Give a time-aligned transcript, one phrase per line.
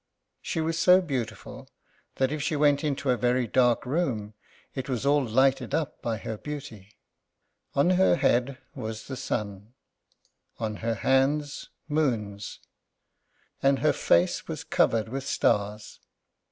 [0.41, 1.69] She was so beautiful
[2.15, 4.33] that if she went into a very dark room
[4.73, 6.97] it was all lighted up by her beauty.
[7.75, 9.75] On her head was the sun;
[10.57, 12.61] on her hands, moons;
[13.61, 15.99] and her face was covered with stars.